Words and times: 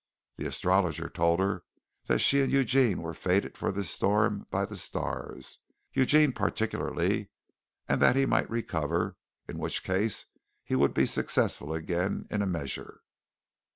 The 0.37 0.47
astrologer 0.47 1.09
told 1.09 1.39
her 1.41 1.63
that 2.07 2.17
she 2.17 2.41
and 2.41 2.51
Eugene 2.51 3.03
were 3.03 3.13
fated 3.13 3.55
for 3.55 3.71
this 3.71 3.91
storm 3.91 4.47
by 4.49 4.65
the 4.65 4.75
stars 4.75 5.59
Eugene, 5.93 6.33
particularly, 6.33 7.29
and 7.87 8.01
that 8.01 8.15
he 8.15 8.25
might 8.25 8.49
recover, 8.49 9.17
in 9.47 9.59
which 9.59 9.83
case, 9.83 10.25
he 10.63 10.73
would 10.75 10.95
be 10.95 11.05
successful 11.05 11.71
again 11.71 12.25
in 12.31 12.41
a 12.41 12.47
measure. 12.47 13.01